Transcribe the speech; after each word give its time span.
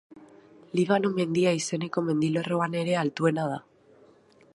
Libano 0.77 1.11
mendia 1.17 1.51
izeneko 1.57 2.03
mendilerroan 2.07 2.79
ere 2.81 2.97
altuena 3.03 3.45
da. 3.53 3.61